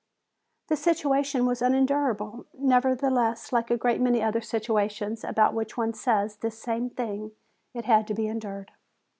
[0.69, 6.37] The situation was unendurable; nevertheless, like a great many other situations about which one says
[6.37, 7.33] this same thing,
[7.75, 8.71] it had to be endured.